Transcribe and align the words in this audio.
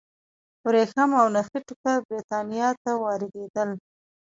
ورېښم 0.67 1.09
او 1.21 1.27
نخي 1.35 1.59
ټوکر 1.67 1.97
برېټانیا 2.07 2.69
ته 2.83 2.91
واردېدل. 3.03 3.69